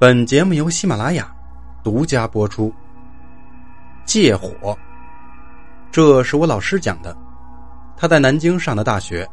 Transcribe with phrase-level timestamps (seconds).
[0.00, 1.28] 本节目由喜马拉雅
[1.82, 2.72] 独家播出。
[4.04, 4.78] 借火，
[5.90, 7.16] 这是我老师讲的。
[7.96, 9.28] 他在南京上的大学，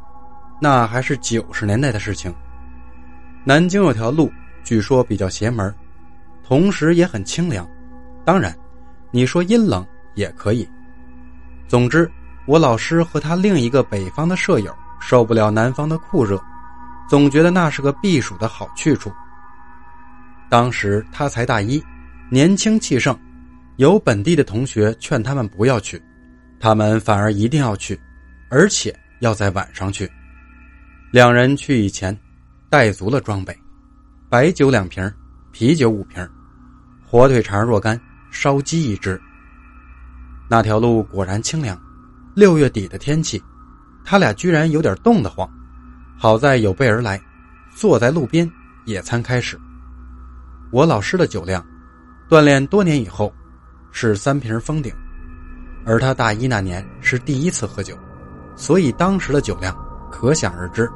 [0.60, 2.34] 那还是九十年代的事情。
[3.44, 4.32] 南京有条路，
[4.64, 5.72] 据说比较邪门，
[6.44, 7.70] 同时也很清凉。
[8.26, 8.52] 当然，
[9.12, 9.86] 你说阴冷
[10.16, 10.68] 也可以。
[11.68, 12.12] 总之，
[12.48, 16.44] 我老师和他另一个北方的舍友受不了南方的酷热，
[17.08, 19.14] 总觉得那是个避暑的好去处。
[20.50, 21.84] 当时他才大一，
[22.30, 23.18] 年轻气盛，
[23.78, 26.02] 有本地的同学劝他们不要去，
[26.60, 28.00] 他们反而一定要去，
[28.50, 30.10] 而且要在晚上去。
[31.12, 32.18] 两人去以前，
[32.70, 33.58] 带足了装备：
[34.30, 35.12] 白酒两瓶，
[35.52, 36.28] 啤酒五瓶，
[37.06, 38.00] 火腿肠若干，
[38.32, 39.20] 烧鸡一只。
[40.48, 41.80] 那条路果然清凉，
[42.36, 43.42] 六月底的天气，
[44.04, 45.50] 他俩居然有点冻得慌。
[46.18, 47.20] 好在有备而来，
[47.76, 48.50] 坐在路边，
[48.86, 49.60] 野餐开始。
[50.72, 51.66] 我老师的酒量，
[52.30, 53.32] 锻炼多年以后，
[53.92, 54.94] 是三瓶封顶，
[55.86, 57.96] 而他大一那年是第一次喝酒，
[58.56, 59.76] 所以当时的酒量
[60.12, 60.90] 可想而知。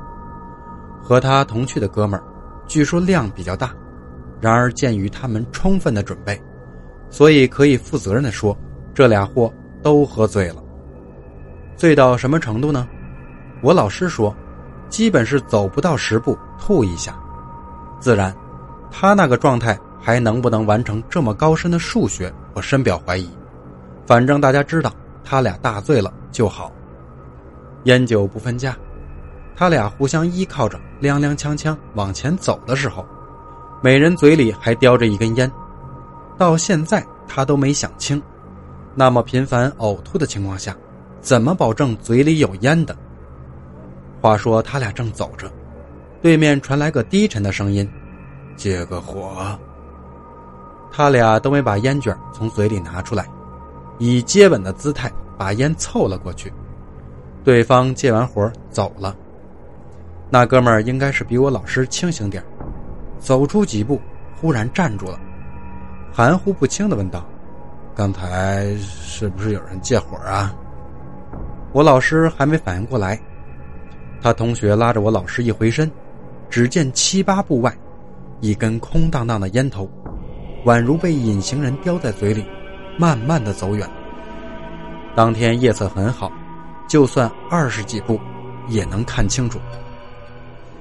[1.01, 2.23] 和他同去的哥们儿，
[2.67, 3.71] 据说量比较大，
[4.41, 6.41] 然而鉴于他们充分的准备，
[7.09, 8.57] 所以可以负责任的说，
[8.93, 10.61] 这俩货都喝醉了。
[11.77, 12.87] 醉到什么程度呢？
[13.61, 14.35] 我老师说，
[14.89, 17.17] 基本是走不到十步吐一下，
[17.99, 18.35] 自然。
[18.91, 23.29] 他那个状态还能不能完成这么高深的数学，我深表怀疑。
[24.05, 24.91] 反正大家知道
[25.23, 26.71] 他俩大醉了就好。
[27.83, 28.75] 烟酒不分家，
[29.55, 33.05] 他俩互相依靠着，踉踉跄跄往前走的时候，
[33.81, 35.49] 每人嘴里还叼着一根烟。
[36.37, 38.21] 到现在他都没想清，
[38.95, 40.75] 那么频繁呕吐的情况下，
[41.21, 42.95] 怎么保证嘴里有烟的？
[44.21, 45.49] 话说他俩正走着，
[46.21, 47.89] 对面传来个低沉的声音。
[48.59, 49.57] 借个火。
[50.91, 53.25] 他俩都没把烟卷从嘴里拿出来，
[53.99, 56.51] 以接吻的姿态把烟凑了过去。
[57.41, 59.15] 对方借完火走了。
[60.29, 62.43] 那哥们儿应该是比我老师清醒点
[63.17, 63.99] 走出几步，
[64.35, 65.17] 忽然站住了，
[66.11, 67.25] 含糊不清的问道
[67.95, 70.53] ：“刚才是不是有人借火啊？”
[71.71, 73.17] 我老师还没反应过来，
[74.21, 75.89] 他同学拉着我老师一回身，
[76.49, 77.73] 只见七八步外。
[78.41, 79.89] 一根空荡荡的烟头，
[80.65, 82.45] 宛如被隐形人叼在嘴里，
[82.97, 83.89] 慢慢的走远。
[85.15, 86.31] 当天夜色很好，
[86.87, 88.19] 就算二十几步，
[88.67, 89.59] 也能看清楚。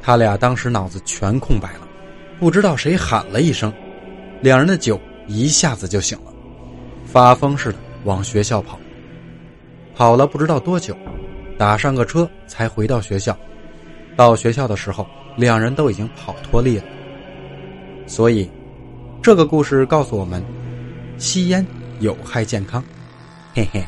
[0.00, 1.80] 他俩当时脑子全空白了，
[2.38, 3.72] 不知道谁喊了一声，
[4.40, 6.32] 两人的酒一下子就醒了，
[7.04, 8.78] 发疯似的往学校跑。
[9.96, 10.96] 跑了不知道多久，
[11.58, 13.36] 打上个车才回到学校。
[14.14, 15.04] 到学校的时候，
[15.36, 16.84] 两人都已经跑脱力了。
[18.08, 18.48] 所以，
[19.22, 20.42] 这个故事告诉我们，
[21.18, 21.64] 吸烟
[22.00, 22.82] 有害健康。
[23.54, 23.84] 嘿嘿。